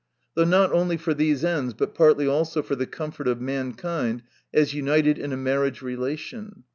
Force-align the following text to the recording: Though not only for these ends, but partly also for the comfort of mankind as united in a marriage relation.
Though 0.33 0.45
not 0.45 0.71
only 0.71 0.97
for 0.97 1.13
these 1.13 1.45
ends, 1.45 1.75
but 1.75 1.93
partly 1.93 2.25
also 2.27 2.63
for 2.63 2.75
the 2.75 2.87
comfort 2.87 3.27
of 3.27 3.39
mankind 3.39 4.23
as 4.51 4.73
united 4.73 5.19
in 5.19 5.31
a 5.31 5.37
marriage 5.37 5.83
relation. 5.83 6.63